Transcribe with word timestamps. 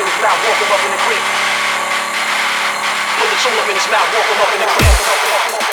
in 0.00 0.06
his 0.06 0.20
mouth, 0.22 0.40
walk 0.48 0.56
him 0.56 0.72
up 0.72 0.80
in 0.80 0.90
the 0.90 1.00
crib. 1.04 1.24
Put 3.20 3.28
the 3.28 3.36
tool 3.44 3.58
up 3.60 3.68
in 3.68 3.76
his 3.76 3.88
mouth, 3.92 4.08
walk 4.16 4.26
him 4.32 4.40
up 4.40 4.52
in 4.54 4.60
the 4.60 4.66
crib. 4.66 5.69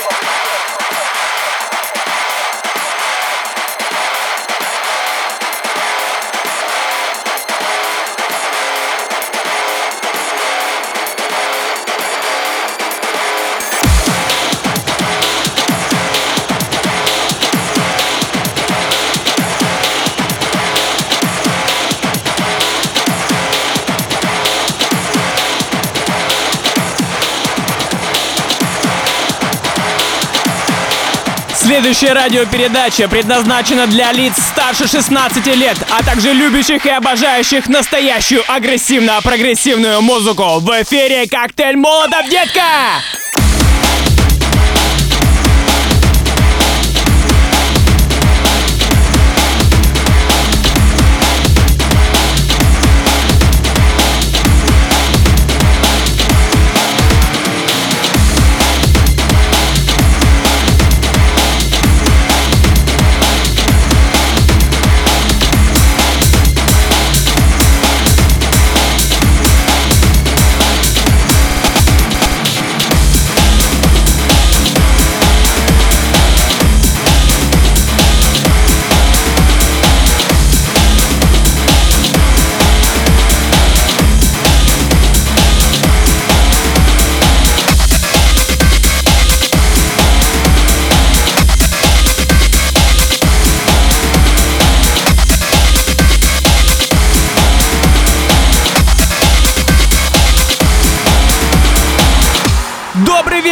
Следующая 31.67 32.13
радиопередача 32.13 33.09
предназначена 33.09 33.87
для 33.87 34.13
лиц 34.13 34.35
старше 34.37 34.87
16 34.87 35.45
лет, 35.47 35.77
а 35.89 36.01
также 36.01 36.31
любящих 36.31 36.85
и 36.85 36.89
обожающих 36.89 37.67
настоящую 37.67 38.41
агрессивно-прогрессивную 38.47 40.01
музыку. 40.01 40.61
В 40.61 40.69
эфире 40.83 41.27
«Коктейль 41.27 41.75
Молотов, 41.75 42.29
детка!» 42.29 42.61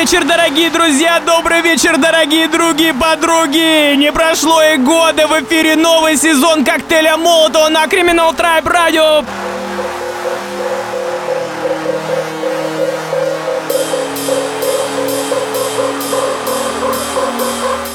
Вечер, 0.06 0.24
дорогие 0.24 0.70
друзья! 0.70 1.20
Добрый 1.20 1.62
вечер, 1.62 1.98
дорогие 1.98 2.48
други 2.48 2.92
подруги! 2.92 3.96
Не 3.96 4.12
прошло 4.12 4.62
и 4.62 4.78
года, 4.78 5.26
в 5.26 5.32
эфире 5.42 5.76
новый 5.76 6.16
сезон 6.16 6.64
коктейля 6.64 7.18
Молотова 7.18 7.70
на 7.70 7.86
Criminal 7.86 8.36
Tribe 8.38 8.66
Radio. 8.66 9.26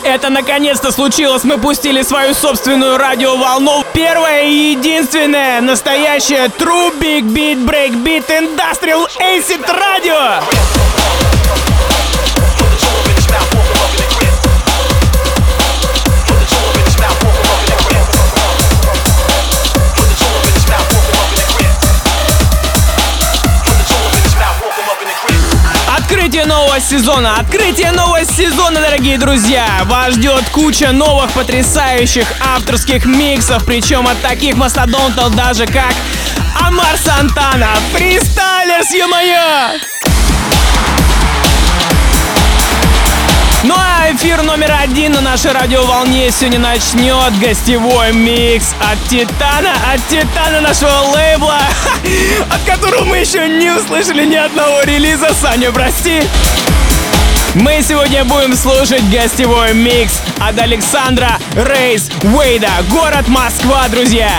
Это 0.02 0.30
наконец-то 0.30 0.90
случилось. 0.90 1.44
Мы 1.44 1.58
пустили 1.58 2.02
свою 2.02 2.34
собственную 2.34 2.98
радиоволну. 2.98 3.84
Первая 3.92 4.48
и 4.48 4.72
единственная 4.72 5.60
настоящая 5.60 6.46
True 6.58 6.92
Big 6.98 7.22
Beat 7.22 7.64
Break 7.64 8.02
Beat 8.02 8.26
Industrial 8.26 9.06
Acid 9.20 9.64
Radio. 9.68 10.89
Сезона! 26.80 27.36
Открытие 27.38 27.92
нового 27.92 28.24
сезона, 28.24 28.80
дорогие 28.80 29.18
друзья! 29.18 29.66
Вас 29.84 30.14
ждет 30.14 30.48
куча 30.50 30.92
новых 30.92 31.30
потрясающих 31.32 32.26
авторских 32.40 33.04
миксов, 33.04 33.64
причем 33.64 34.06
от 34.08 34.20
таких 34.22 34.56
мастодонтов 34.56 35.34
даже 35.34 35.66
как 35.66 35.94
Omar 36.60 36.96
Santana, 36.96 37.68
Freestylers, 37.92 38.92
ё-моё! 38.92 39.78
Ну 43.62 43.74
а 43.76 44.10
эфир 44.10 44.42
номер 44.42 44.74
один 44.82 45.12
на 45.12 45.20
нашей 45.20 45.52
радиоволне 45.52 46.30
сегодня 46.30 46.58
начнет 46.58 47.38
гостевой 47.38 48.12
микс 48.14 48.74
от 48.80 48.98
Титана, 49.10 49.74
от 49.92 50.00
Титана 50.08 50.62
нашего 50.62 51.12
лейбла, 51.14 51.58
от 52.50 52.62
которого 52.64 53.04
мы 53.04 53.18
еще 53.18 53.46
не 53.48 53.70
услышали 53.70 54.24
ни 54.24 54.36
одного 54.36 54.80
релиза. 54.82 55.34
Саня, 55.34 55.72
прости. 55.72 56.22
Мы 57.54 57.82
сегодня 57.82 58.24
будем 58.24 58.54
слушать 58.54 59.02
гостевой 59.10 59.74
микс 59.74 60.22
от 60.38 60.56
Александра 60.60 61.36
Рейс 61.54 62.08
Уэйда, 62.22 62.70
город 62.88 63.26
Москва, 63.26 63.88
друзья. 63.88 64.30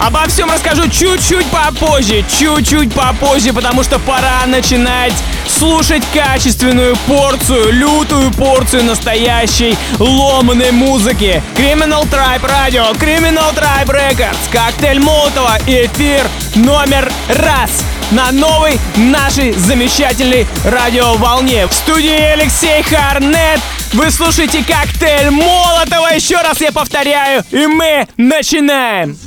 Обо 0.00 0.28
всем 0.28 0.50
расскажу 0.50 0.88
чуть-чуть 0.88 1.46
попозже, 1.46 2.24
чуть-чуть 2.38 2.92
попозже, 2.94 3.52
потому 3.52 3.82
что 3.82 3.98
пора 3.98 4.46
начинать 4.46 5.12
слушать 5.48 6.04
качественную 6.14 6.94
порцию, 7.08 7.72
лютую 7.72 8.30
порцию 8.32 8.84
настоящей 8.84 9.76
ломаной 9.98 10.70
музыки. 10.70 11.42
Criminal 11.56 12.08
Tribe 12.08 12.42
Radio, 12.42 12.96
Criminal 12.96 13.52
Tribe 13.54 13.88
Records, 13.88 14.36
коктейль 14.52 15.00
Молотова, 15.00 15.58
эфир 15.66 16.28
номер 16.54 17.10
раз 17.28 17.82
на 18.12 18.30
новой 18.30 18.78
нашей 18.96 19.52
замечательной 19.52 20.46
радиоволне. 20.64 21.66
В 21.66 21.72
студии 21.72 22.20
Алексей 22.20 22.82
Харнет. 22.82 23.60
Вы 23.92 24.10
слушаете 24.10 24.62
коктейль 24.62 25.30
Молотова. 25.30 26.14
Еще 26.14 26.36
раз 26.36 26.60
я 26.60 26.70
повторяю. 26.70 27.44
И 27.50 27.66
мы 27.66 28.06
начинаем. 28.16 29.18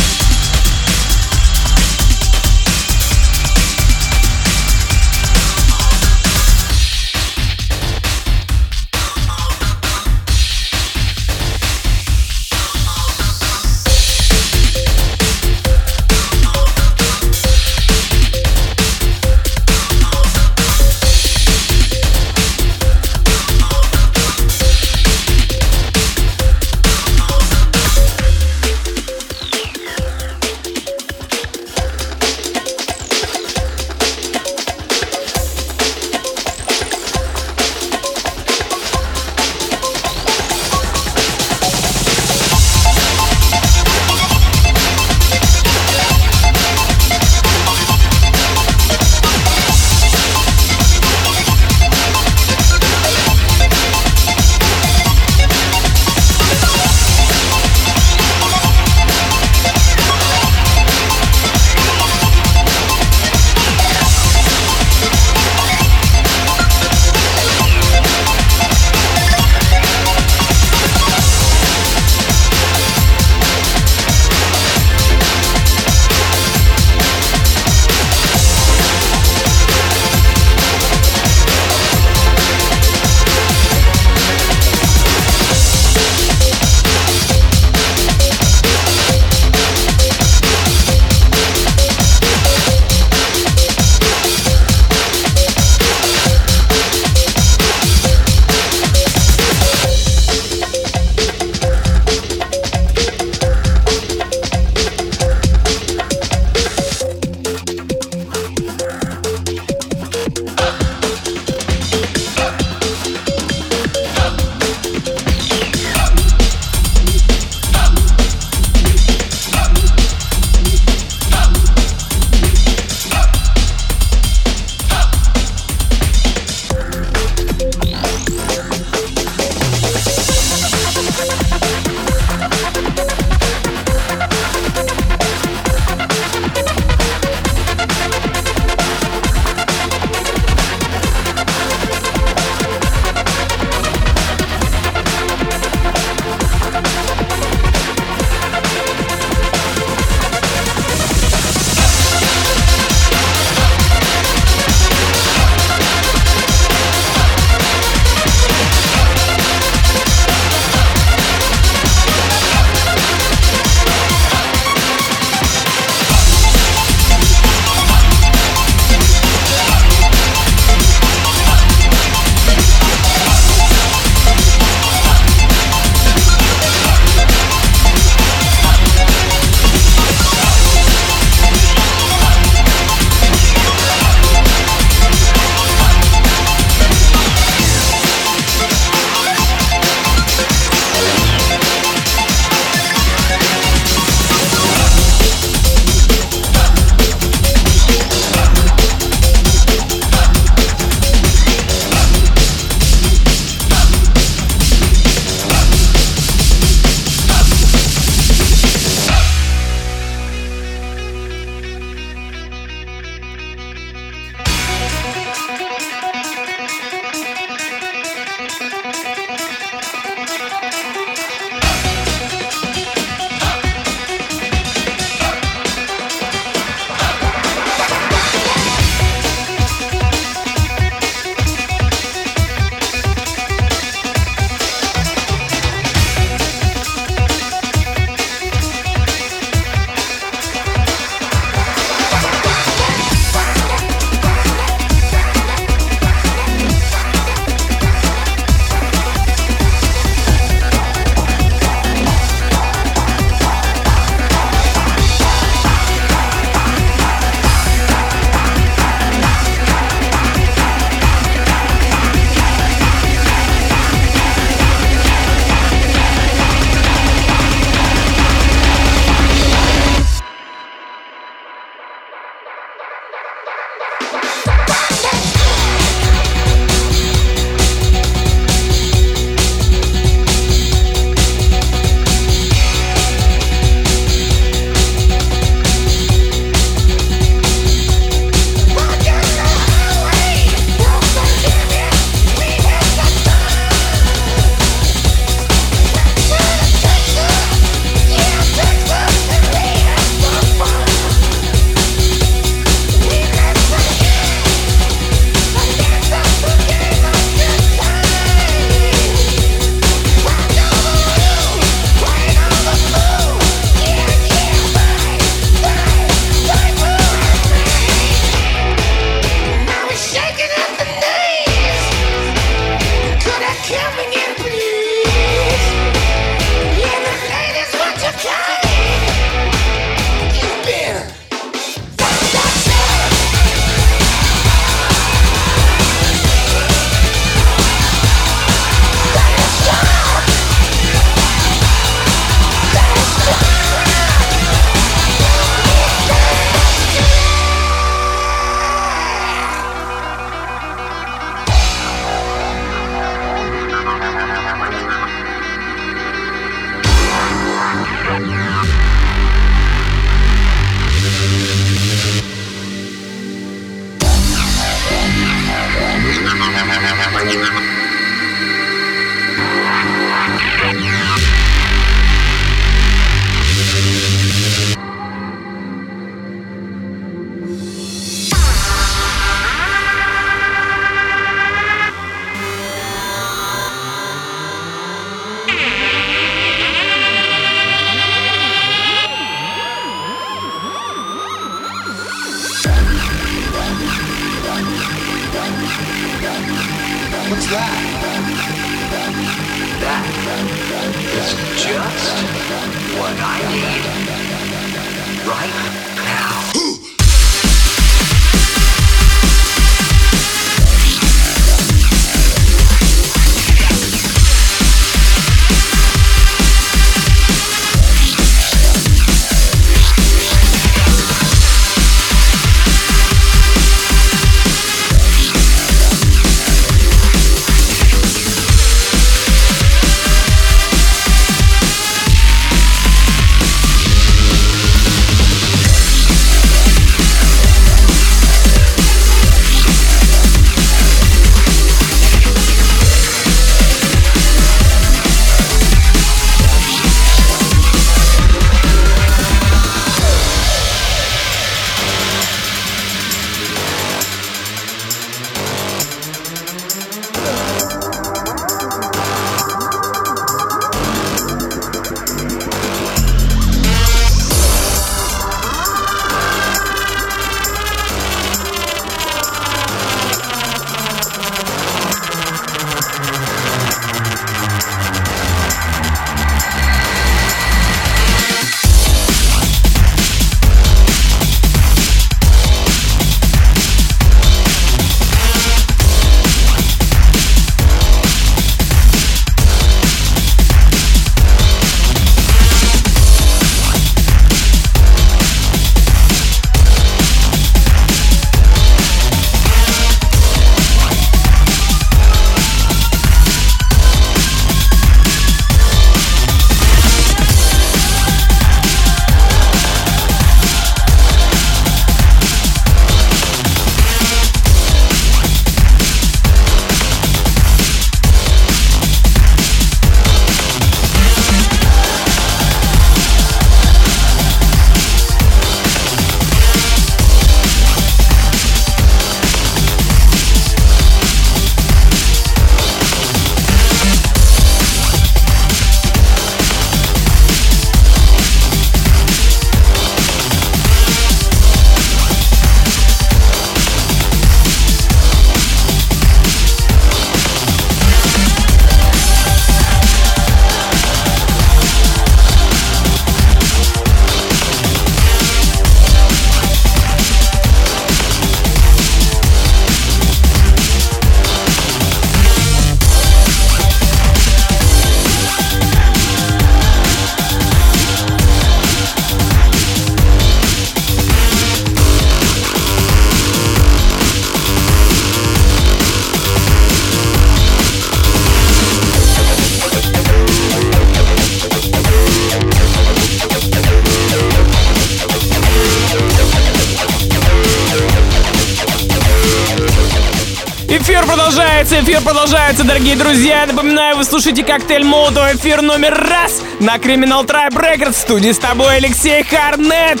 Дорогие 592.66 592.96
друзья. 592.96 593.46
Напоминаю, 593.46 593.96
вы 593.96 594.04
слушаете 594.04 594.42
коктейль 594.42 594.84
Молотова, 594.84 595.34
эфир 595.34 595.62
номер 595.62 595.94
раз 595.94 596.42
на 596.58 596.76
Criminal 596.76 597.24
Tribe 597.24 597.54
Records. 597.54 597.92
В 597.92 597.96
студии 597.96 598.32
с 598.32 598.38
тобой 598.38 598.76
Алексей 598.76 599.22
Харнет. 599.22 600.00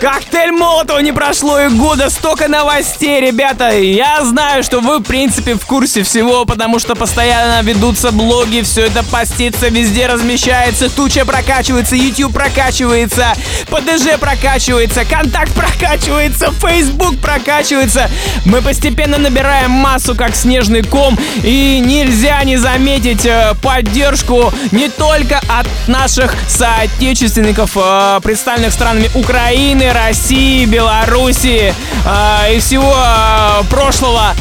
Коктейль 0.00 0.50
Молотова 0.52 0.98
не 0.98 1.12
прошло 1.12 1.60
и 1.60 1.68
года, 1.68 2.10
столько 2.10 2.48
новостей, 2.48 3.20
ребята. 3.20 3.70
Я 3.70 4.24
знаю, 4.24 4.62
что 4.62 4.80
вы, 4.80 4.98
в 4.98 5.02
принципе, 5.02 5.54
в 5.54 5.64
курсе 5.64 6.02
всего, 6.02 6.44
потому 6.44 6.78
что 6.78 6.94
постоянно 6.94 7.62
ведутся 7.62 8.10
блоги, 8.10 8.60
все 8.62 8.86
это 8.86 9.02
постится, 9.04 9.68
везде 9.68 10.06
размещается, 10.06 10.90
туча 10.90 11.24
прокачивается, 11.24 11.94
YouTube 11.94 12.34
прокачивается, 12.34 13.32
ПДЖ 13.68 14.18
прокачивается, 14.18 15.04
Контакт 15.04 15.52
прокачивается, 15.54 16.52
Facebook 16.52 17.18
прокачивается. 17.20 18.10
Мы 18.44 18.62
постепенно 18.62 19.16
набираем 19.16 19.70
массу, 19.70 20.14
как 20.14 20.34
снежный 20.34 20.82
ком, 20.82 21.16
и 21.42 21.80
нельзя 21.84 22.42
не 22.44 22.56
заметить 22.56 23.24
э, 23.24 23.54
поддержку 23.62 24.52
не 24.72 24.88
только 24.88 25.40
от 25.48 25.66
наших 25.88 26.34
соотечественников, 26.48 27.76
э, 27.76 28.20
представленных 28.22 28.72
странами 28.72 29.10
Украины, 29.14 29.92
России, 29.92 30.64
Белоруссии 30.66 31.74
э, 32.04 32.54
и 32.54 32.58
всего 32.58 32.94
э, 32.96 33.64
прошлого 33.70 34.34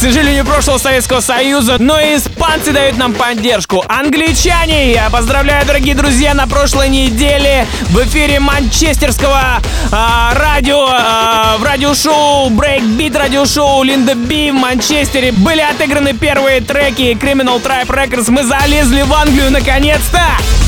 сожалению, 0.00 0.46
прошлого 0.46 0.78
Советского 0.78 1.20
Союза, 1.20 1.76
но 1.78 2.00
и 2.00 2.16
испанцы 2.16 2.72
дают 2.72 2.96
нам 2.96 3.12
поддержку. 3.12 3.84
Англичане, 3.86 4.92
я 4.92 5.10
поздравляю, 5.10 5.66
дорогие 5.66 5.94
друзья, 5.94 6.32
на 6.32 6.46
прошлой 6.46 6.88
неделе 6.88 7.66
в 7.90 7.98
эфире 8.04 8.40
манчестерского 8.40 9.60
а, 9.92 10.32
радио, 10.34 10.86
а, 10.90 11.58
в 11.58 11.64
радиошоу 11.64 12.48
Breakbeat, 12.48 13.16
радиошоу 13.16 13.82
Линда 13.82 14.14
Би 14.14 14.50
в 14.50 14.54
Манчестере 14.54 15.32
были 15.32 15.60
отыграны 15.60 16.14
первые 16.14 16.62
треки 16.62 17.12
Criminal 17.12 17.62
Tribe 17.62 17.88
Records. 17.88 18.30
Мы 18.30 18.42
залезли 18.42 19.02
в 19.02 19.12
Англию 19.12 19.50
наконец-то! 19.50 20.59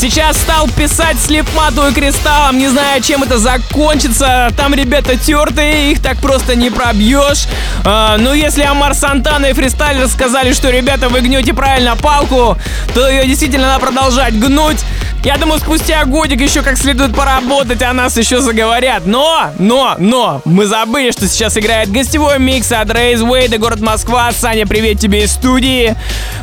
Сейчас 0.00 0.38
стал 0.38 0.66
писать 0.66 1.18
слепмату 1.20 1.86
и 1.86 1.92
кристаллом, 1.92 2.56
не 2.56 2.68
знаю, 2.68 3.02
чем 3.02 3.22
это 3.22 3.36
закончится. 3.36 4.50
Там 4.56 4.72
ребята 4.72 5.18
тертые, 5.18 5.92
их 5.92 6.00
так 6.00 6.16
просто 6.22 6.56
не 6.56 6.70
пробьешь. 6.70 7.44
А, 7.84 8.16
ну, 8.16 8.32
если 8.32 8.62
Амар 8.62 8.94
Сантана 8.94 9.44
и 9.44 9.52
Фристайлер 9.52 10.08
сказали, 10.08 10.54
что, 10.54 10.70
ребята, 10.70 11.10
вы 11.10 11.20
гнете 11.20 11.52
правильно 11.52 11.96
палку, 11.96 12.56
то 12.94 13.10
ее 13.10 13.26
действительно 13.26 13.66
надо 13.66 13.80
продолжать 13.80 14.38
гнуть. 14.38 14.78
Я 15.22 15.36
думаю, 15.36 15.60
спустя 15.60 16.06
годик 16.06 16.40
еще 16.40 16.62
как 16.62 16.78
следует 16.78 17.14
поработать, 17.14 17.82
о 17.82 17.92
нас 17.92 18.16
еще 18.16 18.40
заговорят. 18.40 19.04
Но, 19.04 19.50
но, 19.58 19.96
но, 19.98 20.40
мы 20.46 20.64
забыли, 20.64 21.10
что 21.10 21.28
сейчас 21.28 21.58
играет 21.58 21.92
гостевой 21.92 22.38
микс 22.38 22.72
от 22.72 22.90
Рейз 22.90 23.20
Уэйда, 23.20 23.58
город 23.58 23.80
Москва. 23.80 24.32
Саня, 24.32 24.66
привет 24.66 24.98
тебе 24.98 25.24
из 25.24 25.32
студии. 25.32 25.94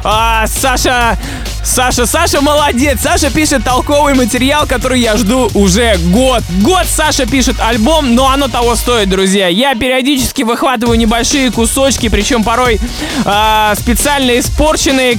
А, 0.03 0.45
Саша, 0.45 1.17
Саша, 1.63 2.05
Саша 2.05 2.39
молодец. 2.41 2.99
Саша 3.01 3.31
пишет 3.31 3.63
толковый 3.63 4.13
материал, 4.13 4.67
который 4.67 5.01
я 5.01 5.17
жду 5.17 5.49
уже 5.55 5.97
год. 6.11 6.43
Год 6.61 6.85
Саша 6.85 7.25
пишет 7.25 7.59
альбом, 7.59 8.13
но 8.13 8.29
оно 8.29 8.47
того 8.47 8.75
стоит, 8.75 9.09
друзья. 9.09 9.47
Я 9.47 9.73
периодически 9.73 10.43
выхватываю 10.43 10.99
небольшие 10.99 11.51
кусочки, 11.51 12.09
причем 12.09 12.43
порой 12.43 12.79
а, 13.25 13.73
специально 13.75 14.37
испорченные 14.39 15.17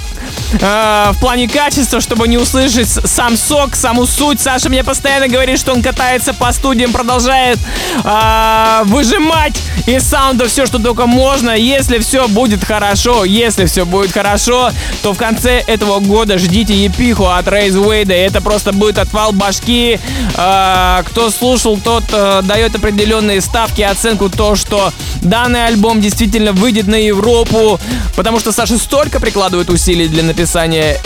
а, 0.63 1.13
в 1.13 1.21
плане 1.21 1.49
качества, 1.49 2.01
чтобы 2.01 2.27
не 2.29 2.39
услышать 2.39 2.89
сам 2.89 3.37
сок, 3.37 3.75
саму 3.75 4.07
суть. 4.07 4.41
Саша 4.41 4.69
мне 4.69 4.83
постоянно 4.83 5.29
говорит, 5.29 5.59
что 5.59 5.73
он 5.73 5.83
катается 5.83 6.33
по 6.33 6.53
студиям, 6.53 6.93
продолжает 6.93 7.59
а, 8.05 8.83
выжимать 8.85 9.61
из 9.87 10.05
саунда 10.05 10.49
все, 10.49 10.67
что 10.67 10.79
только 10.79 11.07
можно. 11.07 11.51
Если 11.51 11.99
все 11.99 12.29
будет 12.29 12.65
хорошо, 12.65 13.25
если 13.25 13.67
все 13.67 13.85
будет 13.85 14.13
хорошо, 14.13 14.71
то 15.03 15.13
в 15.13 15.19
конце 15.19 15.63
этого 15.67 16.01
года 16.01 16.39
ждите 16.39 16.75
епиху 16.75 17.27
от 17.27 17.47
Рейз 17.49 17.75
Уэйда. 17.75 18.15
Это 18.15 18.41
просто 18.41 18.73
будет 18.73 18.99
отвал 18.99 19.33
башки. 19.33 19.99
А, 20.37 21.03
кто 21.05 21.31
слушал, 21.31 21.79
тот 21.79 22.05
а, 22.13 22.43
дает 22.43 22.75
определенные 22.75 23.41
ставки, 23.41 23.83
оценку 23.83 24.31
то, 24.31 24.57
что 24.57 24.93
данный 25.23 25.67
альбом 25.67 26.01
действительно 26.01 26.53
выйдет 26.53 26.87
на 26.87 26.97
Европу, 26.97 27.79
потому 28.17 28.41
что 28.41 28.53
Саша 28.53 28.79
столько 28.79 29.21
прикладывает 29.21 29.71
усилий 29.71 30.09
для 30.09 30.23
написания 30.23 30.38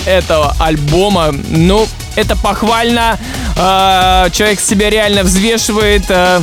этого 0.07 0.55
альбома. 0.59 1.33
Ну, 1.49 1.87
это 2.17 2.37
похвально. 2.37 3.19
А, 3.57 4.29
человек 4.31 4.61
себя 4.61 4.91
реально 4.91 5.23
взвешивает, 5.23 6.05
а, 6.11 6.43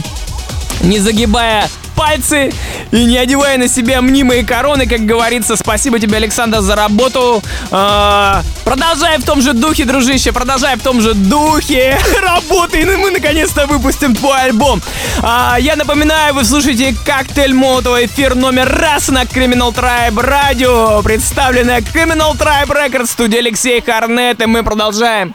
не 0.81 0.99
загибая 0.99 1.69
пальцы 1.99 2.49
и 2.91 3.03
не 3.03 3.17
одевая 3.17 3.57
на 3.57 3.67
себя 3.67 4.01
мнимые 4.01 4.45
короны, 4.45 4.87
как 4.87 5.01
говорится. 5.01 5.57
Спасибо 5.57 5.99
тебе, 5.99 6.15
Александр, 6.15 6.61
за 6.61 6.75
работу. 6.75 7.43
А, 7.71 8.41
продолжай 8.63 9.17
в 9.17 9.25
том 9.25 9.41
же 9.41 9.51
духе, 9.53 9.83
дружище, 9.83 10.31
продолжай 10.31 10.77
в 10.77 10.81
том 10.81 11.01
же 11.01 11.13
духе. 11.13 11.99
Работай, 12.21 12.83
и 12.83 12.85
мы 12.85 13.11
наконец-то 13.11 13.67
выпустим 13.67 14.15
твой 14.15 14.43
альбом. 14.43 14.81
А, 15.21 15.57
я 15.59 15.75
напоминаю, 15.75 16.33
вы 16.33 16.45
слушаете 16.45 16.95
коктейль 17.05 17.53
Молотова, 17.53 18.05
эфир 18.05 18.35
номер 18.35 18.69
раз 18.69 19.09
на 19.09 19.23
Criminal 19.23 19.75
Tribe 19.75 20.15
Radio, 20.15 21.03
представленная 21.03 21.81
Criminal 21.81 22.37
Tribe 22.37 22.69
Records, 22.69 23.07
студия 23.07 23.39
Алексей 23.39 23.81
Харнет, 23.81 24.41
и 24.41 24.45
мы 24.45 24.63
продолжаем. 24.63 25.33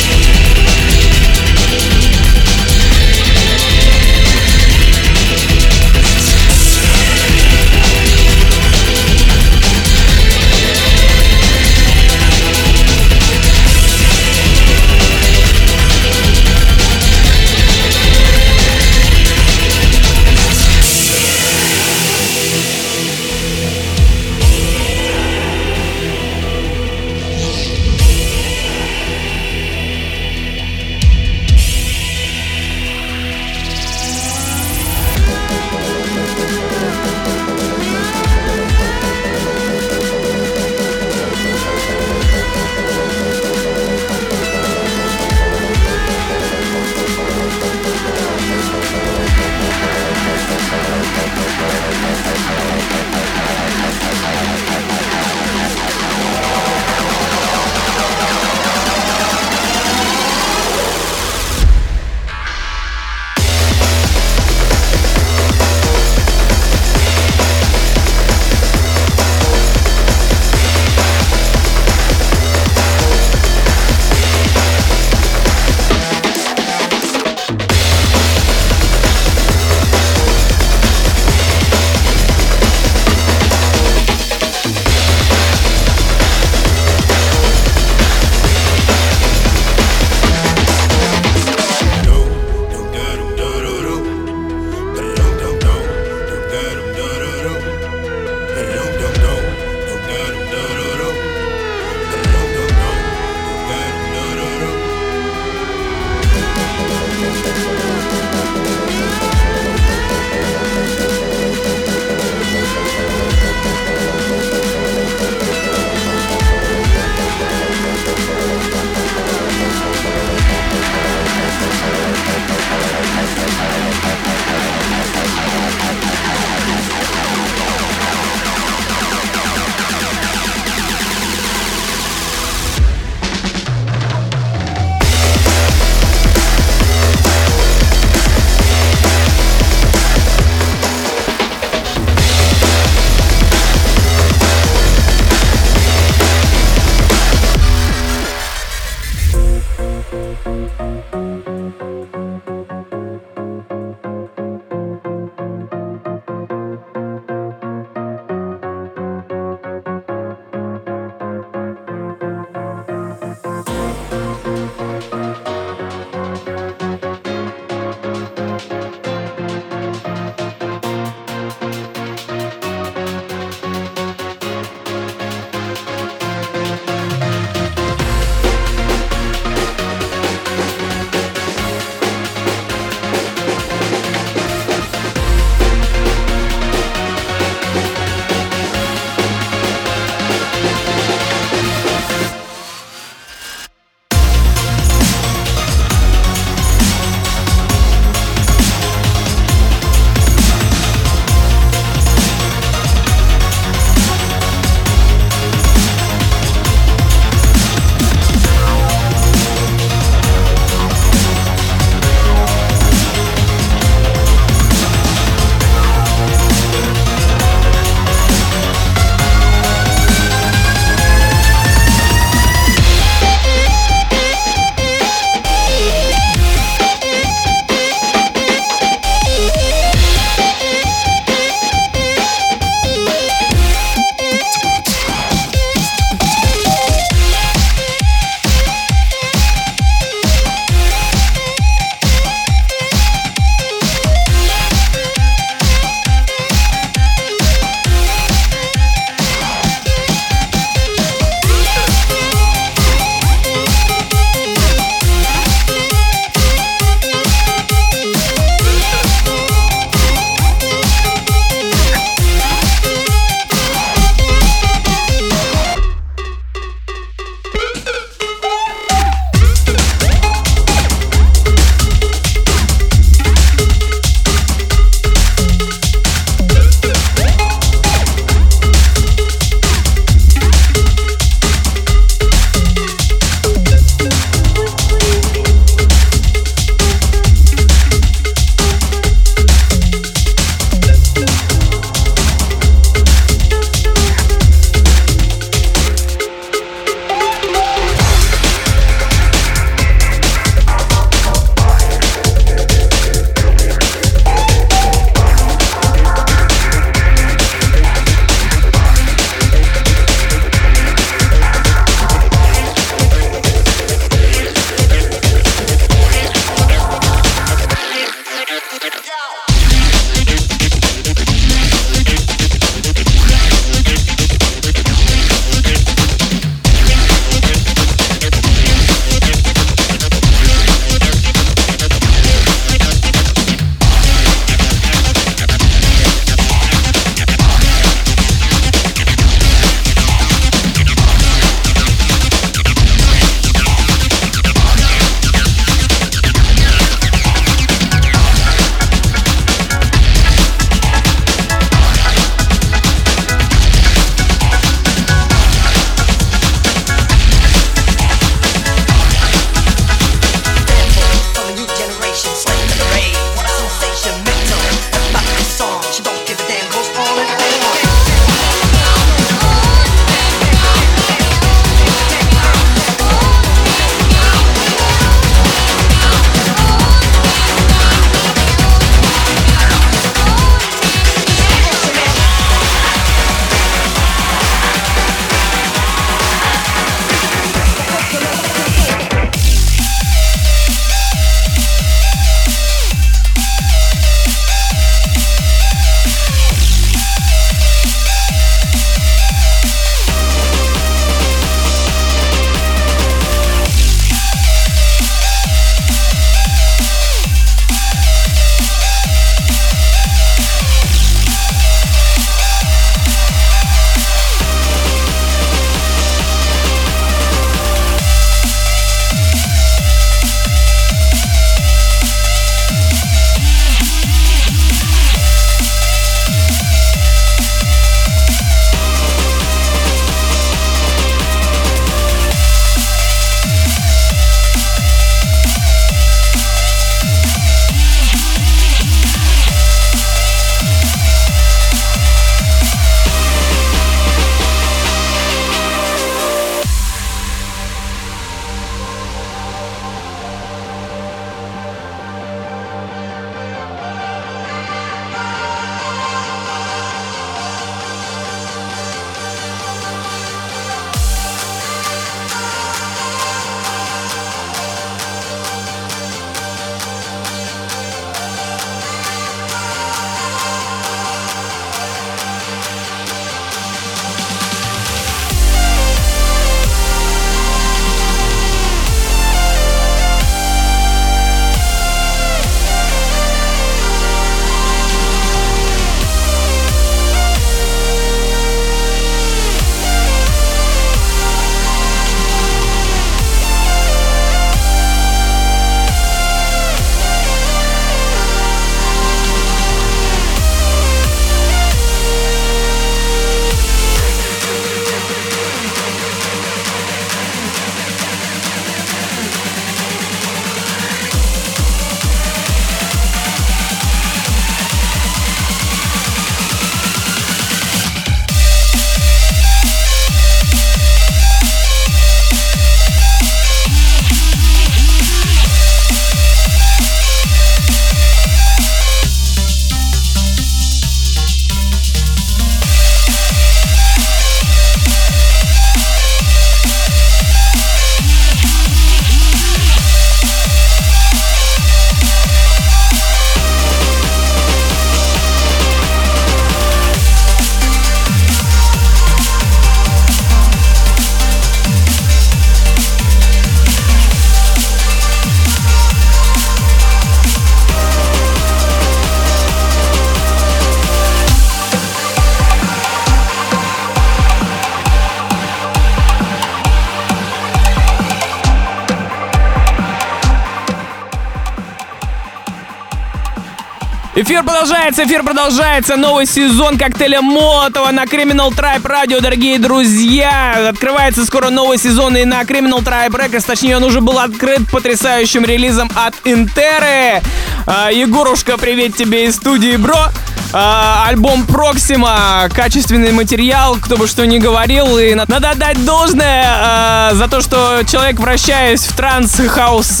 Эфир 574.24 574.42
продолжается, 574.42 575.04
эфир 575.04 575.22
продолжается. 575.22 575.96
Новый 575.96 576.24
сезон 576.24 576.78
коктейля 576.78 577.20
Молотова 577.20 577.90
на 577.90 578.04
Criminal 578.04 578.48
Tribe 578.56 578.80
Radio, 578.80 579.20
дорогие 579.20 579.58
друзья. 579.58 580.70
Открывается 580.70 581.26
скоро 581.26 581.50
новый 581.50 581.76
сезон 581.76 582.16
и 582.16 582.24
на 582.24 582.40
Criminal 582.40 582.82
Tribe 582.82 583.10
Records. 583.10 583.44
Точнее, 583.46 583.76
он 583.76 583.84
уже 583.84 584.00
был 584.00 584.18
открыт 584.18 584.62
потрясающим 584.72 585.44
релизом 585.44 585.90
от 585.94 586.14
Интеры. 586.24 587.22
А, 587.66 587.90
Егорушка, 587.92 588.56
привет 588.56 588.96
тебе 588.96 589.26
из 589.26 589.36
студии, 589.36 589.76
бро. 589.76 590.06
А, 590.54 591.04
альбом 591.06 591.44
Проксима, 591.44 592.48
качественный 592.50 593.12
материал, 593.12 593.76
кто 593.76 593.98
бы 593.98 594.06
что 594.06 594.24
ни 594.24 594.38
говорил. 594.38 594.96
И 594.96 595.14
надо 595.14 595.50
отдать 595.50 595.84
должное 595.84 596.44
а, 596.46 597.10
за 597.12 597.28
то, 597.28 597.42
что 597.42 597.82
человек, 597.86 598.18
вращаясь 598.18 598.84
в 598.84 598.96
транс-хаус 598.96 600.00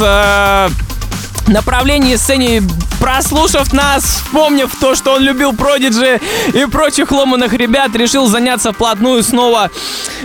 направлении 1.48 2.16
сцене, 2.16 2.62
прослушав 3.00 3.72
нас, 3.72 4.04
вспомнив 4.04 4.70
то, 4.80 4.94
что 4.94 5.14
он 5.14 5.22
любил 5.22 5.52
Продиджи 5.52 6.20
и 6.52 6.64
прочих 6.66 7.12
ломаных 7.12 7.52
ребят, 7.52 7.94
решил 7.94 8.26
заняться 8.26 8.72
вплотную 8.72 9.22
снова 9.22 9.70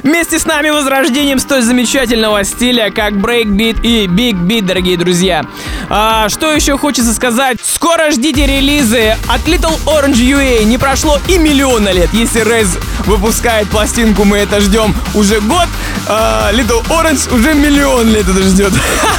вместе 0.03 0.39
с 0.39 0.45
нами 0.45 0.70
возрождением 0.70 1.39
столь 1.39 1.61
замечательного 1.61 2.43
стиля, 2.43 2.91
как 2.91 3.20
брейкбит 3.20 3.84
и 3.84 4.07
биг 4.07 4.36
бит, 4.36 4.65
дорогие 4.65 4.97
друзья. 4.97 5.45
А, 5.89 6.30
что 6.30 6.51
еще 6.51 6.78
хочется 6.78 7.13
сказать? 7.13 7.57
Скоро 7.63 8.11
ждите 8.11 8.45
релизы 8.45 9.15
от 9.28 9.41
Little 9.47 9.78
Orange 9.86 10.15
UA. 10.15 10.63
Не 10.65 10.78
прошло 10.78 11.20
и 11.28 11.38
миллиона 11.38 11.89
лет. 11.89 12.09
Если 12.13 12.41
Raze 12.41 12.77
выпускает 13.05 13.67
пластинку, 13.70 14.24
мы 14.24 14.38
это 14.38 14.61
ждем 14.61 14.95
уже 15.13 15.39
год. 15.41 15.67
А, 16.07 16.51
Little 16.53 16.86
Orange 16.89 17.34
уже 17.34 17.53
миллион 17.53 18.09
лет 18.09 18.28
это 18.28 18.41
ждет. 18.43 18.74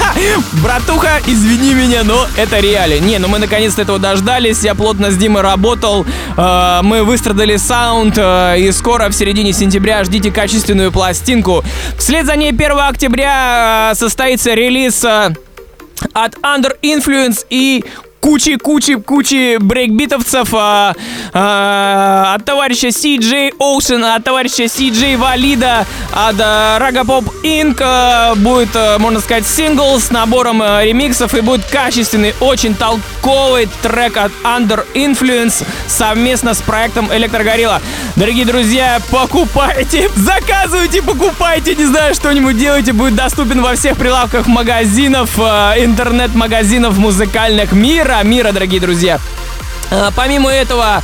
Братуха, 0.62 1.20
извини 1.26 1.74
меня, 1.74 1.89
но 2.05 2.26
это 2.36 2.61
реалии. 2.61 2.99
Не, 2.99 3.18
ну 3.18 3.28
мы 3.28 3.38
наконец-то 3.38 3.82
этого 3.82 3.99
дождались. 3.99 4.62
Я 4.62 4.74
плотно 4.74 5.11
с 5.11 5.16
Димой 5.16 5.43
работал. 5.43 6.07
А, 6.36 6.82
мы 6.82 7.05
выстрадали 7.05 7.57
саунд. 7.57 8.14
а, 8.18 8.55
И 8.57 8.70
скоро, 8.72 9.09
в 9.09 9.12
середине 9.12 9.53
сентября, 9.53 10.05
ждите 10.05 10.30
качественную 10.30 10.93
пластинку. 10.93 11.64
Вслед 11.99 12.26
за 12.26 12.36
ней 12.36 12.51
1 12.51 12.70
октября 12.78 13.91
а, 13.91 13.95
состоится 13.95 14.55
релиз 14.55 15.05
от 15.05 16.34
Under 16.43 16.72
Influence 16.82 17.45
и 17.51 17.84
кучи-кучи-кучи 18.20 19.56
брейкбитовцев 19.58 20.48
а, 20.52 20.94
а, 21.32 22.34
от 22.34 22.44
товарища 22.44 22.88
CJ 22.88 23.56
Ocean, 23.58 24.14
от 24.14 24.24
товарища 24.24 24.64
CJ 24.64 25.16
Валида, 25.16 25.86
от 26.12 26.36
а, 26.38 26.78
Ragapop 26.78 27.24
Inc. 27.42 27.78
а, 27.80 28.34
будет, 28.36 28.70
а, 28.74 28.98
можно 28.98 29.20
сказать, 29.20 29.46
сингл 29.46 29.98
с 29.98 30.10
набором 30.10 30.60
а, 30.62 30.84
ремиксов 30.84 31.34
и 31.34 31.40
будет 31.40 31.64
качественный, 31.64 32.34
очень 32.40 32.74
толковый 32.74 33.68
трек 33.82 34.16
от 34.16 34.32
Under 34.44 34.84
Influence 34.94 35.64
совместно 35.86 36.54
с 36.54 36.60
проектом 36.62 37.08
Электрогорилла. 37.12 37.80
Дорогие 38.16 38.44
друзья, 38.44 39.00
покупайте, 39.10 40.10
заказывайте, 40.16 41.02
покупайте, 41.02 41.74
не 41.74 41.86
знаю, 41.86 42.14
что-нибудь 42.14 42.58
делайте, 42.58 42.92
будет 42.92 43.14
доступен 43.14 43.62
во 43.62 43.74
всех 43.74 43.96
прилавках 43.96 44.46
магазинов, 44.46 45.30
а, 45.38 45.74
интернет-магазинов 45.78 46.98
музыкальных 46.98 47.72
мира, 47.72 48.09
мира, 48.22 48.52
дорогие 48.52 48.80
друзья. 48.80 49.18
А, 49.90 50.11
Помимо 50.14 50.50
этого, 50.50 51.02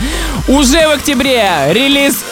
уже 0.48 0.86
в 0.88 0.92
октябре 0.92 1.48
релиз 1.70 2.24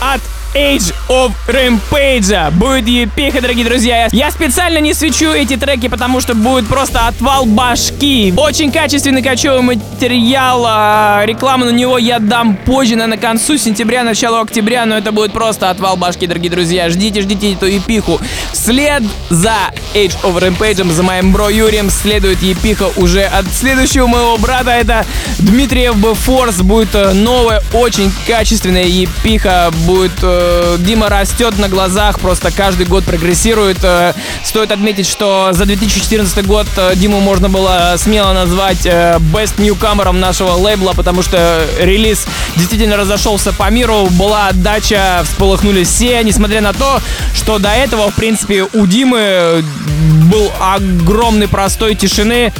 от 0.00 0.20
Age 0.54 0.92
of 1.08 1.32
Rampage. 1.46 2.50
Будет 2.52 2.88
епиха, 2.88 3.40
дорогие 3.40 3.64
друзья. 3.64 4.08
Я 4.10 4.30
специально 4.30 4.78
не 4.78 4.94
свечу 4.94 5.30
эти 5.32 5.56
треки, 5.56 5.88
потому 5.88 6.20
что 6.20 6.34
будет 6.34 6.66
просто 6.66 7.06
отвал 7.06 7.46
башки. 7.46 8.34
Очень 8.36 8.72
качественный 8.72 9.22
кочевый 9.22 9.62
материал. 9.62 10.64
а, 10.66 11.22
Рекламу 11.24 11.66
на 11.66 11.70
него 11.70 11.98
я 11.98 12.18
дам 12.18 12.56
позже, 12.56 12.96
наверное, 12.96 13.18
к 13.18 13.20
концу 13.20 13.58
сентября, 13.58 14.02
началу 14.02 14.38
октября, 14.38 14.86
но 14.86 14.98
это 14.98 15.12
будет 15.12 15.32
просто 15.32 15.70
отвал 15.70 15.96
башки, 15.96 16.26
дорогие 16.26 16.50
друзья. 16.50 16.88
Ждите, 16.90 17.20
ждите 17.22 17.52
эту 17.52 17.66
епиху. 17.66 18.20
Вслед 18.52 19.02
за 19.28 19.54
Age 19.94 20.16
of 20.22 20.36
Rampage, 20.40 20.90
за 20.90 21.02
моим 21.02 21.32
бро 21.32 21.48
Юрием, 21.48 21.90
следует 21.90 22.42
епиха 22.42 22.90
уже 22.96 23.22
от 23.22 23.46
следующего 23.52 24.06
моего 24.08 24.36
брата. 24.38 24.70
Это 24.70 25.06
Дмитриев 25.38 25.96
Б. 25.96 26.14
Форс. 26.14 26.56
Будет 26.56 26.94
э, 26.94 27.12
новая, 27.12 27.62
очень 27.72 28.12
качественная 28.26 28.84
епиха. 28.84 29.70
Будет 29.86 30.12
э, 30.40 30.76
Дима 30.78 31.08
растет 31.08 31.58
на 31.58 31.68
глазах, 31.68 32.20
просто 32.20 32.50
каждый 32.50 32.86
год 32.86 33.04
прогрессирует. 33.04 33.78
Э, 33.82 34.14
Стоит 34.44 34.72
отметить, 34.72 35.06
что 35.06 35.50
за 35.52 35.66
2014 35.66 36.46
год 36.46 36.66
э, 36.76 36.92
Диму 36.96 37.20
можно 37.20 37.48
было 37.48 37.94
смело 37.98 38.32
назвать 38.32 38.86
э, 38.86 39.18
best 39.32 39.56
newcomer'ом 39.58 40.18
нашего 40.18 40.52
лейбла, 40.52 40.92
потому 40.94 41.22
что 41.22 41.66
релиз 41.78 42.26
действительно 42.56 42.96
разошелся 42.96 43.52
по 43.52 43.70
миру, 43.70 44.08
была 44.10 44.48
отдача, 44.48 45.22
всполыхнули 45.24 45.84
все, 45.84 46.22
несмотря 46.22 46.60
на 46.60 46.72
то, 46.72 47.00
что 47.34 47.58
до 47.58 47.70
этого, 47.70 48.10
в 48.10 48.14
принципе, 48.14 48.64
у 48.72 48.86
Димы 48.86 49.64
был 50.30 50.50
огромный 50.60 51.48
простой 51.48 51.94
тишины, 51.94 52.52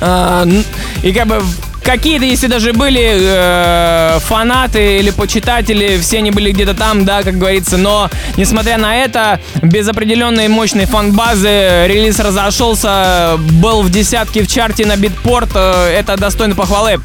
и 0.00 1.12
как 1.12 1.26
бы 1.26 1.42
какие-то, 1.82 2.24
если 2.24 2.46
даже 2.46 2.72
были 2.72 3.18
э, 3.20 4.18
фанаты 4.20 4.98
или 4.98 5.10
почитатели, 5.10 5.98
все 5.98 6.18
они 6.18 6.30
были 6.30 6.52
где-то 6.52 6.74
там, 6.74 7.04
да, 7.04 7.22
как 7.22 7.38
говорится, 7.38 7.76
но 7.76 8.10
несмотря 8.36 8.78
на 8.78 8.96
это, 8.96 9.40
без 9.62 9.88
определенной 9.88 10.48
мощной 10.48 10.86
фан-базы 10.86 11.86
релиз 11.86 12.18
разошелся, 12.18 13.36
был 13.38 13.82
в 13.82 13.90
десятке 13.90 14.42
в 14.42 14.48
чарте 14.48 14.86
на 14.86 14.96
битпорт, 14.96 15.50
э, 15.54 15.94
это 15.98 16.16
достойно 16.16 16.54
похвалы. 16.54 17.00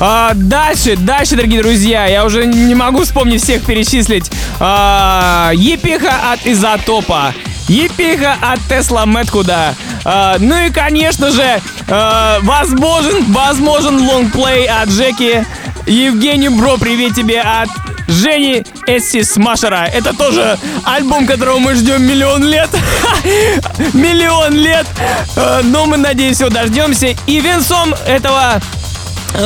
А, 0.00 0.32
дальше, 0.34 0.96
дальше, 0.96 1.36
дорогие 1.36 1.62
друзья, 1.62 2.06
я 2.06 2.24
уже 2.24 2.46
не 2.46 2.74
могу 2.74 3.04
вспомнить 3.04 3.42
всех 3.42 3.64
перечислить. 3.64 4.30
А, 4.60 5.52
епиха 5.54 6.32
от 6.32 6.46
Изотопа. 6.46 7.34
Епиха 7.72 8.36
от 8.42 8.60
Тесла 8.68 9.06
Мэткуда. 9.06 9.74
А, 10.04 10.36
ну 10.38 10.54
и, 10.66 10.70
конечно 10.70 11.30
же, 11.30 11.58
а, 11.88 12.38
возможен, 12.42 13.32
возможен 13.32 14.06
лонгплей 14.06 14.66
от 14.66 14.90
Джеки. 14.90 15.46
Евгений 15.86 16.50
Бро, 16.50 16.76
привет 16.76 17.14
тебе 17.14 17.40
от 17.40 17.70
Жени 18.08 18.62
Эсси 18.86 19.22
Смашера. 19.22 19.88
Это 19.90 20.14
тоже 20.14 20.58
альбом, 20.84 21.26
которого 21.26 21.60
мы 21.60 21.74
ждем 21.74 22.02
миллион 22.02 22.44
лет. 22.44 22.68
Миллион 23.94 24.52
лет. 24.52 24.86
А, 25.34 25.62
Но 25.64 25.86
мы, 25.86 25.96
надеюсь, 25.96 26.40
его 26.40 26.50
дождемся. 26.50 27.16
И 27.26 27.40
венцом 27.40 27.94
этого 28.06 28.60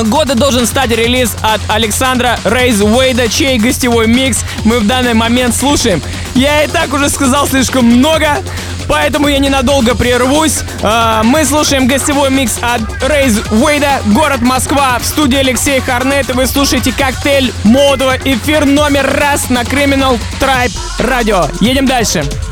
года 0.06 0.34
должен 0.34 0.66
стать 0.66 0.90
релиз 0.90 1.36
от 1.42 1.60
Александра 1.68 2.40
Рейз 2.44 2.80
Уэйда, 2.80 3.28
чей 3.28 3.56
гостевой 3.58 4.08
микс 4.08 4.44
мы 4.64 4.80
в 4.80 4.86
данный 4.88 5.14
момент 5.14 5.54
слушаем. 5.54 6.02
Я 6.36 6.64
и 6.64 6.68
так 6.68 6.92
уже 6.92 7.08
сказал 7.08 7.46
слишком 7.48 7.86
много, 7.86 8.42
поэтому 8.88 9.26
я 9.28 9.38
ненадолго 9.38 9.94
прервусь. 9.94 10.58
А, 10.82 11.22
Мы 11.22 11.46
слушаем 11.46 11.86
гостевой 11.86 12.30
микс 12.30 12.58
от 12.60 12.82
Рейз 13.02 13.38
Уэйда, 13.50 14.02
город 14.06 14.42
Москва, 14.42 14.98
в 14.98 15.04
студии 15.06 15.38
Алексей 15.38 15.80
Харнет, 15.80 16.28
и 16.28 16.32
вы 16.34 16.46
слушаете 16.46 16.92
коктейль 16.92 17.54
Молотова, 17.64 18.16
эфир 18.22 18.66
номер 18.66 19.10
раз 19.18 19.48
на 19.48 19.62
Criminal 19.62 20.20
Tribe 20.38 20.72
Radio. 20.98 21.50
Едем 21.60 21.86
дальше. 21.86 22.18
Thank 22.18 22.45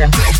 Yeah. 0.00 0.39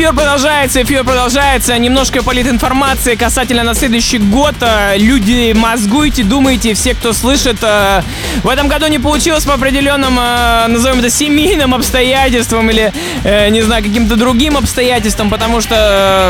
Эфир 0.00 0.14
продолжается, 0.14 0.82
эфир 0.82 1.04
продолжается. 1.04 1.76
Немножко 1.76 2.22
политинформации 2.22 3.16
касательно 3.16 3.64
на 3.64 3.74
следующий 3.74 4.16
год. 4.16 4.54
А, 4.62 4.96
Люди, 4.96 5.52
мозгуйте, 5.54 6.22
думайте, 6.22 6.72
все, 6.72 6.94
кто 6.94 7.12
слышит. 7.12 7.58
а, 7.60 8.02
В 8.42 8.48
этом 8.48 8.66
году 8.66 8.86
не 8.86 8.98
получилось 8.98 9.44
по 9.44 9.52
определенным, 9.52 10.16
а, 10.18 10.68
назовем 10.68 11.00
это, 11.00 11.10
семейным 11.10 11.74
обстоятельствам 11.74 12.70
или, 12.70 12.94
э, 13.24 13.50
не 13.50 13.60
знаю, 13.60 13.84
каким-то 13.84 14.16
другим 14.16 14.56
обстоятельствам, 14.56 15.28
потому 15.28 15.60
что 15.60 15.74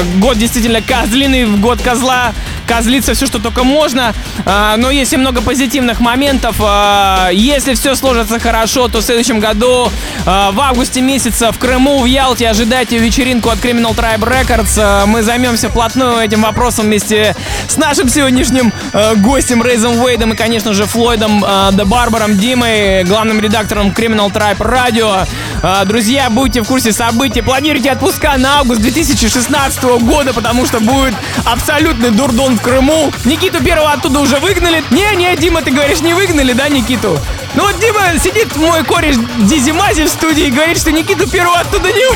э, 0.02 0.18
год 0.18 0.36
действительно 0.36 0.82
козлиный, 0.82 1.44
год 1.44 1.80
козла 1.80 2.32
козлиться 2.70 3.14
все, 3.14 3.26
что 3.26 3.40
только 3.40 3.64
можно. 3.64 4.14
А, 4.46 4.76
Но 4.76 4.90
есть 4.90 5.12
и 5.12 5.16
много 5.16 5.42
позитивных 5.42 5.98
моментов. 5.98 6.56
А, 6.60 7.30
Если 7.32 7.74
все 7.74 7.96
сложится 7.96 8.38
хорошо, 8.38 8.86
то 8.86 9.00
в 9.00 9.02
следующем 9.02 9.40
году, 9.40 9.90
а, 10.24 10.52
в 10.52 10.60
августе 10.60 11.00
месяца 11.00 11.50
в 11.50 11.58
Крыму, 11.58 12.00
в 12.00 12.04
Ялте, 12.04 12.48
ожидайте 12.48 12.98
вечеринку 12.98 13.48
от 13.50 13.58
Criminal 13.58 13.94
Tribe 13.94 14.20
Records. 14.20 15.06
Мы 15.06 15.22
займемся 15.22 15.68
вплотную 15.68 16.18
этим 16.18 16.42
вопросом 16.42 16.86
вместе 16.86 17.34
с 17.66 17.76
нашим 17.76 18.08
сегодняшним 18.08 18.72
гостем 19.16 19.62
Рейзом 19.62 19.98
Уэйдом 20.00 20.32
и, 20.32 20.36
конечно 20.36 20.72
же, 20.72 20.86
Флойдом 20.86 21.44
Де 21.72 21.84
Барбаром 21.84 22.38
Димой, 22.38 23.02
главным 23.04 23.40
редактором 23.40 23.88
Criminal 23.88 24.32
Tribe 24.32 24.58
Radio. 24.58 25.26
А, 25.62 25.84
Друзья, 25.84 26.30
будьте 26.30 26.62
в 26.62 26.66
курсе 26.66 26.90
событий. 26.90 27.42
Планируйте 27.42 27.92
отпуска 27.92 28.36
на 28.38 28.60
август 28.60 28.80
2016 28.80 29.82
года, 30.00 30.32
потому 30.32 30.64
что 30.64 30.80
будет 30.80 31.14
абсолютный 31.44 32.10
дурдон 32.10 32.56
в 32.56 32.62
Крыму. 32.62 33.12
Никиту 33.26 33.62
первого 33.62 33.92
оттуда 33.92 34.20
уже 34.20 34.38
выгнали. 34.38 34.82
Не-не, 34.90 35.36
Дима, 35.36 35.60
ты 35.60 35.70
говоришь, 35.70 36.00
не 36.00 36.14
выгнали, 36.14 36.54
да, 36.54 36.68
Никиту? 36.68 37.18
Ну 37.54 37.64
вот 37.64 37.78
Дима 37.78 38.18
сидит 38.18 38.56
мой 38.56 38.84
кореш 38.84 39.16
Дизи 39.38 39.72
Мази 39.72 40.04
в 40.04 40.08
студии 40.08 40.46
и 40.46 40.50
говорит, 40.50 40.78
что 40.78 40.92
Никиту 40.92 41.28
первого 41.28 41.58
оттуда 41.58 41.90
не. 41.92 42.06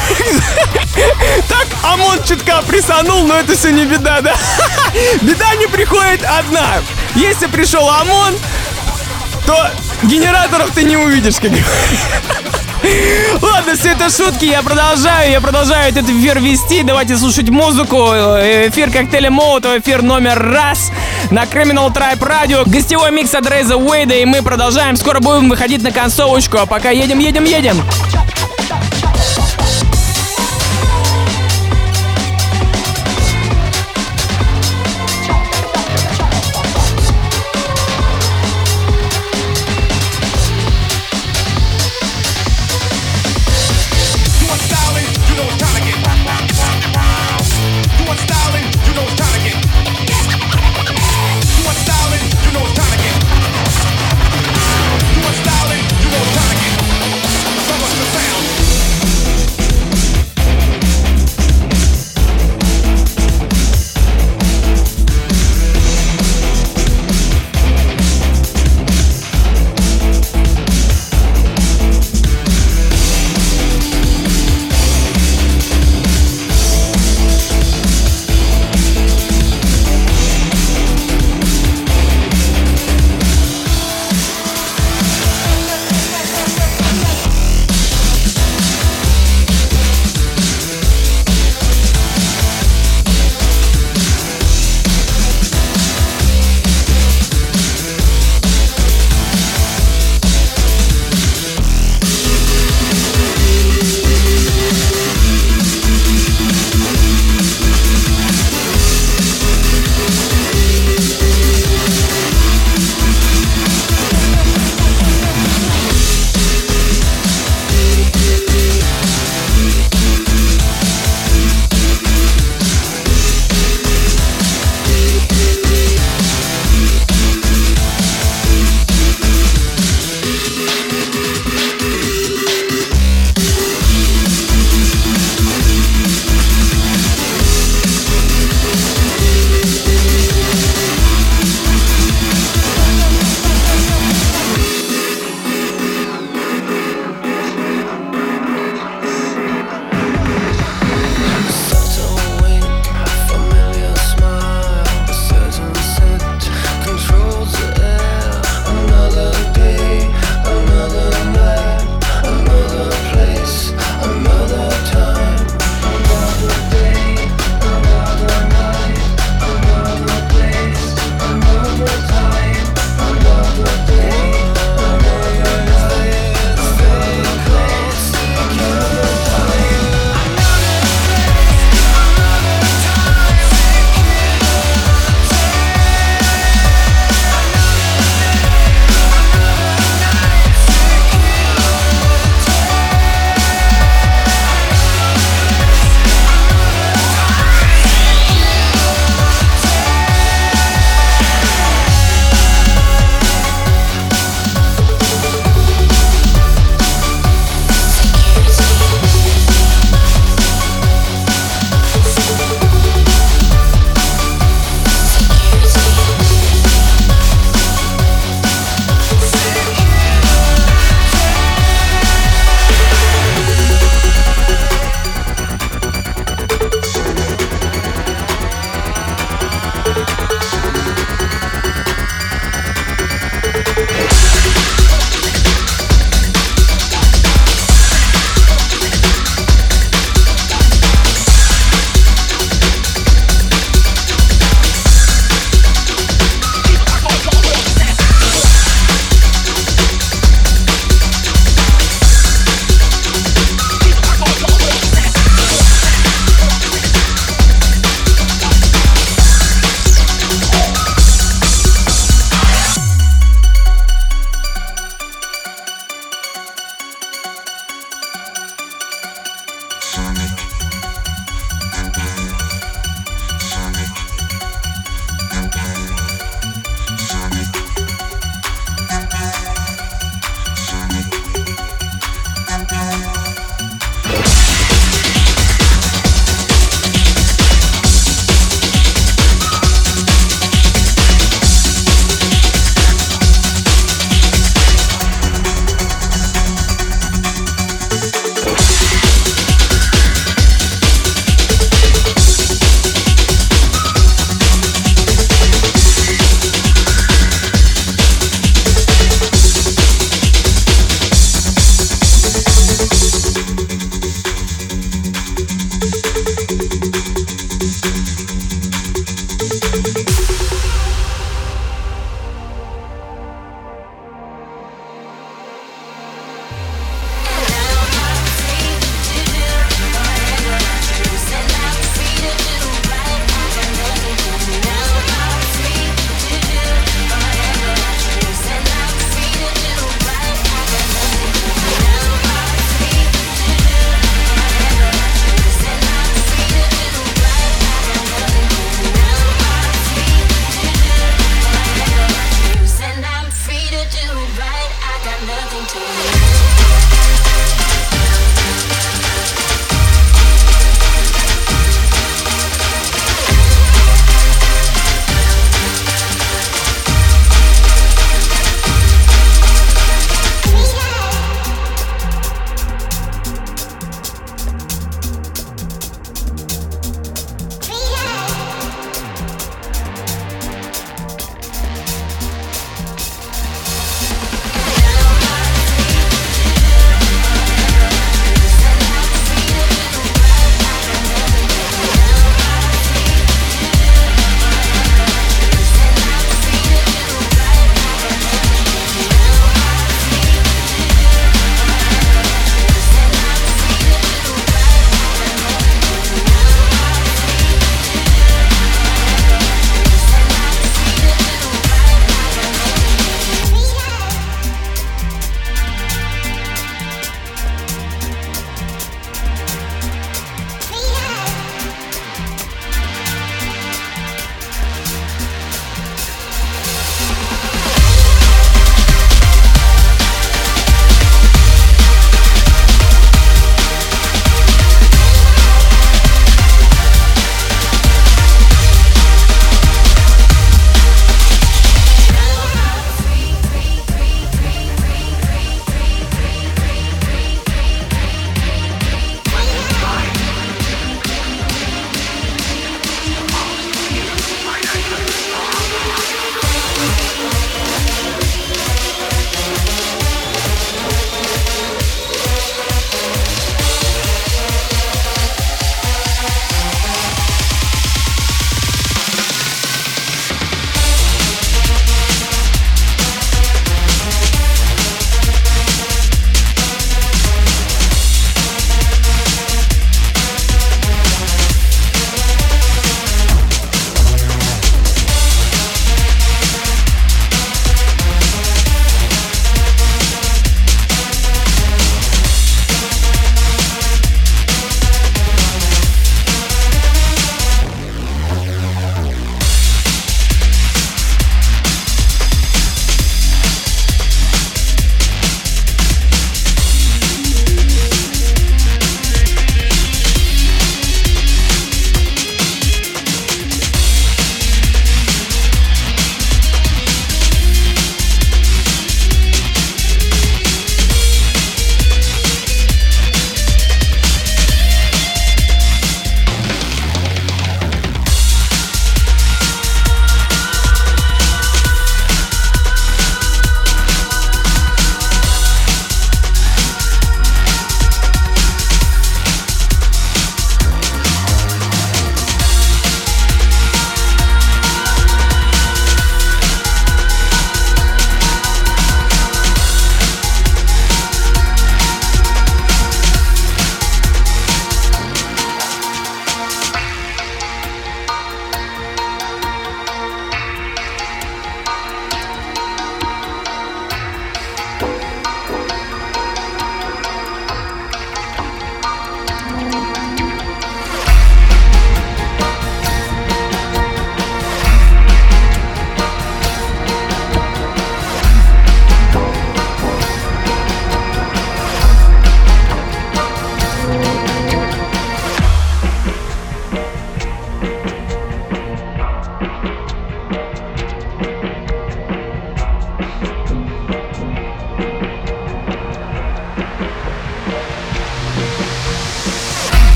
Так 1.48 1.66
ОМОН 1.82 2.24
чутка 2.24 2.62
присанул, 2.66 3.26
но 3.26 3.34
это 3.34 3.54
все 3.56 3.70
не 3.70 3.84
беда, 3.84 4.22
да? 4.22 4.34
Беда 5.20 5.54
не 5.56 5.66
приходит 5.66 6.24
одна. 6.24 6.76
Если 7.14 7.46
пришел 7.46 7.86
ОМОН, 7.90 8.34
то 9.46 9.70
генераторов 10.04 10.70
ты 10.70 10.84
не 10.84 10.96
увидишь, 10.96 11.36
как. 11.36 11.52
Ладно, 13.40 13.74
все 13.76 13.90
это 13.90 14.10
шутки, 14.10 14.44
я 14.44 14.62
продолжаю, 14.62 15.30
я 15.30 15.40
продолжаю 15.40 15.90
этот 15.90 16.08
эфир 16.08 16.40
вести. 16.40 16.82
Давайте 16.82 17.16
слушать 17.16 17.48
музыку. 17.48 17.96
Эфир 17.96 18.90
коктейля 18.90 19.30
Молотова, 19.30 19.78
эфир 19.78 20.02
номер 20.02 20.38
раз 20.38 20.90
на 21.30 21.44
Criminal 21.44 21.92
Tribe 21.92 22.18
Radio. 22.18 22.68
Гостевой 22.68 23.10
микс 23.10 23.34
от 23.34 23.48
Рейза 23.48 23.76
Уэйда, 23.76 24.14
и 24.14 24.24
мы 24.24 24.42
продолжаем. 24.42 24.96
Скоро 24.96 25.20
будем 25.20 25.48
выходить 25.48 25.82
на 25.82 25.92
концовочку, 25.92 26.58
а 26.58 26.66
пока 26.66 26.90
едем, 26.90 27.18
едем, 27.18 27.44
едем. 27.44 27.82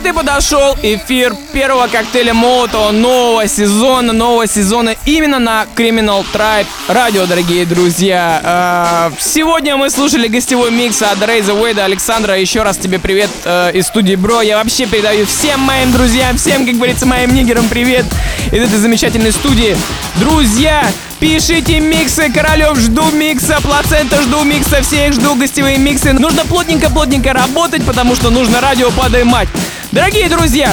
Вот 0.00 0.08
и 0.08 0.12
подошел 0.12 0.78
эфир 0.82 1.34
первого 1.52 1.86
коктейля 1.86 2.32
Молотова 2.32 2.90
нового 2.90 3.46
сезона, 3.46 4.14
нового 4.14 4.46
сезона 4.46 4.94
именно 5.04 5.38
на 5.38 5.66
Criminal 5.76 6.24
Tribe 6.32 6.66
радио, 6.88 7.26
дорогие 7.26 7.66
друзья. 7.66 8.40
А, 8.42 9.12
Сегодня 9.18 9.76
мы 9.76 9.90
слушали 9.90 10.26
гостевой 10.26 10.70
микс 10.70 11.02
от 11.02 11.22
Рейза 11.26 11.52
Уэйда. 11.52 11.84
Александра, 11.84 12.38
еще 12.38 12.62
раз 12.62 12.78
тебе 12.78 12.98
привет 12.98 13.28
э, 13.44 13.72
из 13.74 13.88
студии 13.88 14.14
Бро. 14.14 14.40
Я 14.40 14.56
вообще 14.56 14.86
передаю 14.86 15.26
всем 15.26 15.60
моим 15.60 15.92
друзьям, 15.92 16.38
всем, 16.38 16.64
как 16.64 16.76
говорится, 16.76 17.04
моим 17.04 17.34
нигерам 17.34 17.68
привет 17.68 18.06
из 18.52 18.62
этой 18.62 18.78
замечательной 18.78 19.32
студии. 19.32 19.76
Друзья, 20.16 20.88
Пишите 21.20 21.80
миксы, 21.80 22.32
Королев, 22.32 22.78
жду 22.78 23.10
микса, 23.10 23.58
Плацента, 23.60 24.22
жду 24.22 24.42
микса, 24.42 24.80
всех 24.80 25.12
жду 25.12 25.34
гостевые 25.34 25.76
миксы. 25.76 26.14
Нужно 26.14 26.46
плотненько-плотненько 26.46 27.34
работать, 27.34 27.84
потому 27.84 28.16
что 28.16 28.30
нужно 28.30 28.62
радио 28.62 28.90
подымать. 28.90 29.50
Дорогие 29.92 30.28
друзья, 30.28 30.72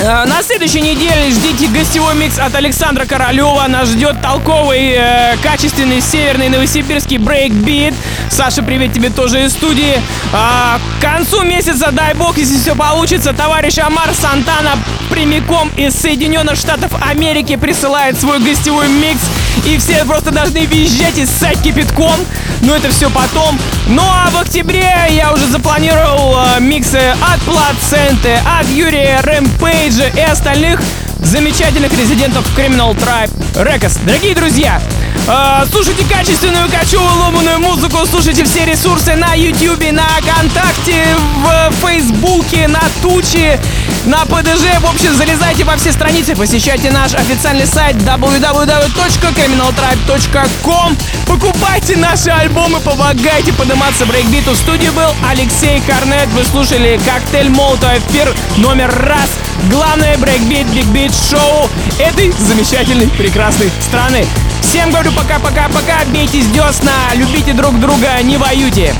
э, 0.00 0.24
на 0.24 0.42
следующей 0.42 0.80
неделе 0.80 1.30
ждите 1.30 1.68
гостевой 1.68 2.16
микс 2.16 2.40
от 2.40 2.52
Александра 2.56 3.04
Королева. 3.04 3.64
Нас 3.68 3.90
ждет 3.90 4.20
толковый, 4.20 4.94
э, 4.96 5.36
качественный 5.40 6.00
северный 6.00 6.48
новосибирский 6.48 7.18
брейкбит. 7.18 7.94
Саша, 8.30 8.64
привет 8.64 8.92
тебе 8.92 9.10
тоже 9.10 9.44
из 9.44 9.52
студии. 9.52 10.02
А, 10.32 10.80
к 10.98 11.00
концу 11.00 11.44
месяца, 11.44 11.92
дай 11.92 12.14
бог, 12.14 12.36
если 12.36 12.58
все 12.58 12.74
получится, 12.74 13.32
товарищ 13.32 13.78
Omar 13.78 14.12
Santana 14.12 14.72
прямиком 15.08 15.70
из 15.76 15.94
Соединенных 15.94 16.56
Штатов 16.56 16.90
Америки 17.00 17.54
присылает 17.54 18.18
свой 18.18 18.40
гостевой 18.40 18.88
микс. 18.88 19.20
И 19.66 19.78
все 19.78 20.04
просто 20.04 20.30
должны 20.30 20.66
визжать 20.66 21.18
и 21.18 21.26
ссать 21.26 21.60
кипятком. 21.62 22.16
Но 22.62 22.74
это 22.74 22.90
все 22.90 23.10
потом. 23.10 23.58
Ну 23.88 24.02
а 24.02 24.30
в 24.30 24.36
октябре 24.36 24.92
я 25.10 25.32
уже 25.32 25.46
запланировал 25.46 26.36
э, 26.56 26.60
миксы 26.60 27.14
от 27.20 27.40
Плаценты, 27.42 28.38
от 28.44 28.68
Юрия 28.68 29.20
Рэмпейджа 29.22 30.08
и 30.08 30.20
остальных 30.20 30.80
замечательных 31.18 31.92
резидентов 31.92 32.46
Criminal 32.56 32.94
Tribe 32.96 33.30
Records. 33.54 33.98
Дорогие 34.04 34.34
друзья, 34.34 34.80
э, 35.28 35.66
слушайте 35.70 36.04
качественную 36.04 36.70
кочевую 36.70 37.12
ломаную 37.18 37.60
музыку, 37.60 37.98
слушайте 38.06 38.44
все 38.44 38.64
ресурсы 38.64 39.14
на 39.14 39.34
YouTube, 39.34 39.92
на 39.92 40.06
ВКонтакте, 40.20 41.04
в 41.42 41.70
Фейсбуке, 41.86 42.66
на 42.68 42.80
Туче, 43.02 43.60
на 44.06 44.24
ПДЖ. 44.24 44.80
В 44.80 44.86
общем, 44.86 45.14
залезайте 45.14 45.64
во 45.64 45.76
все 45.76 45.92
страницы, 45.92 46.34
посещайте 46.34 46.90
наш 46.90 47.12
официальный 47.14 47.66
сайт 47.66 47.96
www.criminaltribe.com 47.96 50.96
Покупайте 51.26 51.96
наши 51.96 52.30
альбомы, 52.30 52.80
помогайте 52.80 53.52
подниматься 53.54 54.06
брейкбиту. 54.06 54.52
В 54.52 54.56
студии 54.56 54.90
был 54.90 55.10
Алексей 55.26 55.80
Корнет. 55.80 56.28
Вы 56.34 56.44
слушали 56.44 57.00
коктейль 57.06 57.48
Молотова 57.48 57.98
эфир 57.98 58.32
номер 58.58 58.94
раз. 58.94 59.30
Главное 59.70 60.18
брейкбит, 60.18 60.66
бигбит 60.68 61.14
шоу 61.14 61.70
этой 61.98 62.30
замечательной, 62.32 63.08
прекрасной 63.08 63.70
страны. 63.80 64.26
Всем 64.62 64.90
говорю 64.90 65.12
пока-пока-пока, 65.12 66.04
бейтесь 66.12 66.42
в 66.42 66.46
десна, 66.46 66.92
любите 67.14 67.52
друг 67.52 67.78
друга, 67.78 68.22
не 68.22 68.36
воюйте. 68.38 68.94